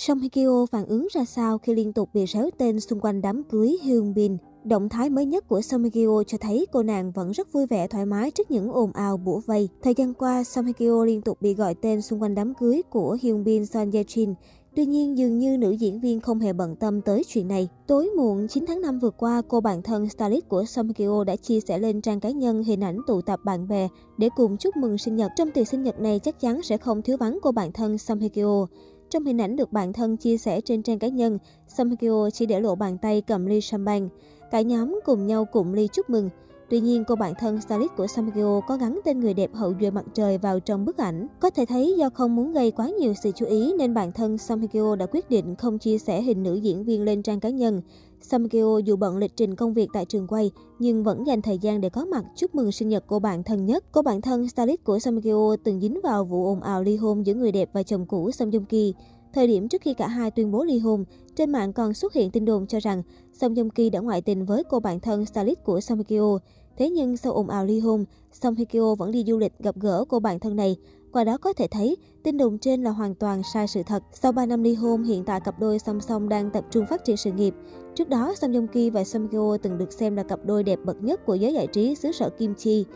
[0.00, 3.20] Song Hye Kyo phản ứng ra sao khi liên tục bị réo tên xung quanh
[3.20, 4.36] đám cưới Hyun Bin?
[4.64, 7.66] Động thái mới nhất của Song Hye Kyo cho thấy cô nàng vẫn rất vui
[7.66, 9.68] vẻ thoải mái trước những ồn ào bủa vây.
[9.82, 12.82] Thời gian qua, Song Hye Kyo liên tục bị gọi tên xung quanh đám cưới
[12.90, 14.34] của Hyun Bin Son Ye Jin.
[14.76, 17.68] Tuy nhiên, dường như nữ diễn viên không hề bận tâm tới chuyện này.
[17.86, 21.24] Tối muộn 9 tháng 5 vừa qua, cô bạn thân stylist của Song Hye Kyo
[21.24, 23.88] đã chia sẻ lên trang cá nhân hình ảnh tụ tập bạn bè
[24.18, 25.30] để cùng chúc mừng sinh nhật.
[25.36, 28.18] Trong tiệc sinh nhật này chắc chắn sẽ không thiếu vắng cô bạn thân Song
[28.18, 28.66] Hye Kyo.
[29.10, 31.38] Trong hình ảnh được bạn thân chia sẻ trên trang cá nhân,
[31.68, 34.08] Song Hye chỉ để lộ bàn tay cầm ly champagne.
[34.50, 36.30] Cả nhóm cùng nhau cụm ly chúc mừng.
[36.70, 39.90] Tuy nhiên, cô bạn thân stylist của Samgyo có gắn tên người đẹp hậu duệ
[39.90, 41.26] mặt trời vào trong bức ảnh.
[41.40, 44.38] Có thể thấy do không muốn gây quá nhiều sự chú ý nên bạn thân
[44.38, 47.82] Samgyo đã quyết định không chia sẻ hình nữ diễn viên lên trang cá nhân.
[48.20, 51.80] Samgyo dù bận lịch trình công việc tại trường quay nhưng vẫn dành thời gian
[51.80, 53.84] để có mặt chúc mừng sinh nhật cô bạn thân nhất.
[53.92, 57.34] Cô bạn thân stylist của Samgyo từng dính vào vụ ồn ào ly hôn giữa
[57.34, 58.94] người đẹp và chồng cũ Song Joong Ki.
[59.32, 61.04] Thời điểm trước khi cả hai tuyên bố ly hôn,
[61.36, 64.46] trên mạng còn xuất hiện tin đồn cho rằng Song Joong Ki đã ngoại tình
[64.46, 66.38] với cô bạn thân stylist của Song Hye Kyo.
[66.76, 69.76] Thế nhưng sau ồn ào ly hôn, Song Hye Kyo vẫn đi du lịch gặp
[69.80, 70.76] gỡ cô bạn thân này.
[71.12, 74.02] Qua đó có thể thấy, tin đồn trên là hoàn toàn sai sự thật.
[74.12, 77.04] Sau 3 năm ly hôn, hiện tại cặp đôi song song đang tập trung phát
[77.04, 77.54] triển sự nghiệp.
[77.94, 80.62] Trước đó, Song Joong Ki và Song Hye Kyo từng được xem là cặp đôi
[80.62, 82.86] đẹp bậc nhất của giới giải trí xứ sở Kim Chi.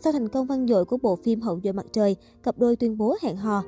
[0.00, 2.98] Sau thành công vang dội của bộ phim Hậu duệ mặt trời, cặp đôi tuyên
[2.98, 3.62] bố hẹn hò.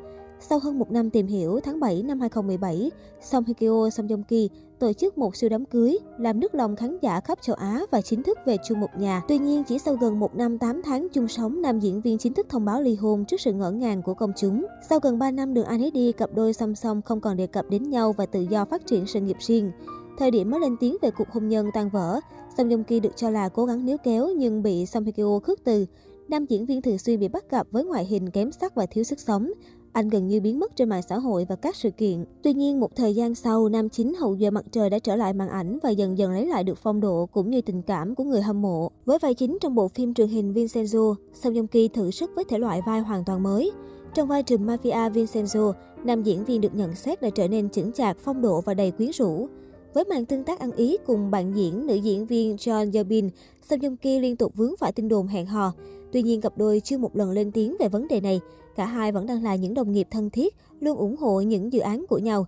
[0.48, 4.22] Sau hơn một năm tìm hiểu, tháng 7 năm 2017, Song Hye Kyo Song Joong
[4.22, 7.82] Ki tổ chức một siêu đám cưới, làm nức lòng khán giả khắp châu Á
[7.90, 9.22] và chính thức về chung một nhà.
[9.28, 12.34] Tuy nhiên, chỉ sau gần một năm 8 tháng chung sống, nam diễn viên chính
[12.34, 14.66] thức thông báo ly hôn trước sự ngỡ ngàng của công chúng.
[14.88, 17.46] Sau gần 3 năm đường anh ấy đi, cặp đôi song song không còn đề
[17.46, 19.70] cập đến nhau và tự do phát triển sự nghiệp riêng.
[20.18, 22.20] Thời điểm mới lên tiếng về cuộc hôn nhân tan vỡ,
[22.56, 25.38] Song Joong Ki được cho là cố gắng níu kéo nhưng bị Song Hye Kyo
[25.38, 25.86] khước từ.
[26.28, 29.04] Nam diễn viên thường xuyên bị bắt gặp với ngoại hình kém sắc và thiếu
[29.04, 29.50] sức sống.
[29.94, 32.24] Anh gần như biến mất trên mạng xã hội và các sự kiện.
[32.42, 35.32] Tuy nhiên, một thời gian sau, nam chính hậu duệ mặt trời đã trở lại
[35.32, 38.24] màn ảnh và dần dần lấy lại được phong độ cũng như tình cảm của
[38.24, 38.90] người hâm mộ.
[39.04, 42.44] Với vai chính trong bộ phim truyền hình Vincenzo, Song Joong Ki thử sức với
[42.44, 43.72] thể loại vai hoàn toàn mới.
[44.14, 45.72] Trong vai trùm mafia Vincenzo,
[46.04, 48.90] nam diễn viên được nhận xét đã trở nên chững chạc, phong độ và đầy
[48.90, 49.48] quyến rũ.
[49.94, 53.28] Với màn tương tác ăn ý cùng bạn diễn nữ diễn viên John Yeobin,
[53.70, 55.72] Song Joong Ki liên tục vướng phải tin đồn hẹn hò.
[56.12, 58.40] Tuy nhiên, cặp đôi chưa một lần lên tiếng về vấn đề này.
[58.76, 61.80] Cả hai vẫn đang là những đồng nghiệp thân thiết, luôn ủng hộ những dự
[61.80, 62.46] án của nhau.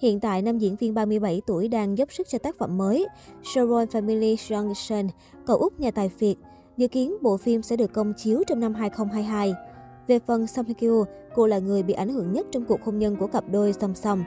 [0.00, 3.06] Hiện tại, nam diễn viên 37 tuổi đang dốc sức cho tác phẩm mới,
[3.42, 5.08] Sharon Family Junction,
[5.46, 6.36] cậu út nhà tài phiệt.
[6.76, 9.54] Dự kiến bộ phim sẽ được công chiếu trong năm 2022.
[10.06, 12.98] Về phần Song Hye Kyo, cô là người bị ảnh hưởng nhất trong cuộc hôn
[12.98, 14.24] nhân của cặp đôi song song.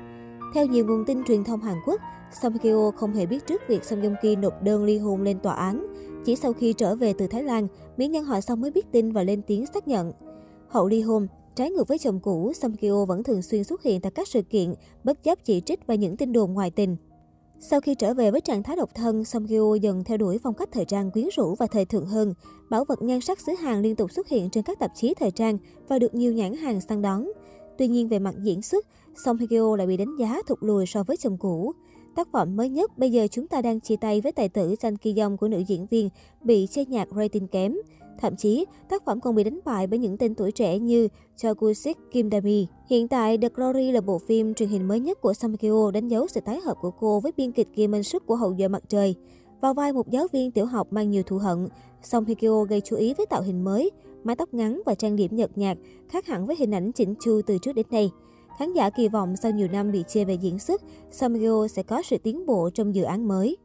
[0.53, 2.01] Theo nhiều nguồn tin truyền thông Hàn Quốc,
[2.41, 5.21] Song Hye Kyo không hề biết trước việc Song Joong Ki nộp đơn ly hôn
[5.21, 5.87] lên tòa án.
[6.25, 7.67] Chỉ sau khi trở về từ Thái Lan,
[7.97, 10.11] mỹ nhân họ Song mới biết tin và lên tiếng xác nhận.
[10.75, 14.01] Hậu ly hôn, trái ngược với chồng cũ, Song Kyo vẫn thường xuyên xuất hiện
[14.01, 16.95] tại các sự kiện, bất chấp chỉ trích và những tin đồn ngoài tình.
[17.59, 20.53] Sau khi trở về với trạng thái độc thân, Song Kyo dần theo đuổi phong
[20.53, 22.33] cách thời trang quyến rũ và thời thượng hơn.
[22.69, 25.31] Bảo vật nhan sắc xứ Hàn liên tục xuất hiện trên các tạp chí thời
[25.31, 27.31] trang và được nhiều nhãn hàng săn đón.
[27.77, 28.85] Tuy nhiên về mặt diễn xuất,
[29.25, 31.71] Song Hye Kyo lại bị đánh giá thụt lùi so với chồng cũ.
[32.15, 34.95] Tác phẩm mới nhất, bây giờ chúng ta đang chia tay với tài tử Jang
[34.97, 36.09] Ki Yong của nữ diễn viên,
[36.43, 37.75] bị chê nhạc rating kém.
[38.19, 41.53] Thậm chí, tác phẩm còn bị đánh bại bởi những tên tuổi trẻ như Cho
[41.53, 42.65] Gu-sik, Kim Da-mi.
[42.89, 46.07] Hiện tại, The Glory là bộ phim truyền hình mới nhất của Sam Kyo đánh
[46.07, 48.67] dấu sự tái hợp của cô với biên kịch Kim Minh Suk của Hậu duệ
[48.67, 49.15] mặt trời.
[49.61, 51.67] Vào vai một giáo viên tiểu học mang nhiều thù hận,
[52.03, 53.91] Song Hye Kyo gây chú ý với tạo hình mới,
[54.23, 55.77] mái tóc ngắn và trang điểm nhợt nhạt,
[56.09, 58.11] khác hẳn với hình ảnh chỉnh chu từ trước đến nay.
[58.59, 61.83] Khán giả kỳ vọng sau nhiều năm bị chê về diễn xuất, Song Hye sẽ
[61.83, 63.57] có sự tiến bộ trong dự án mới.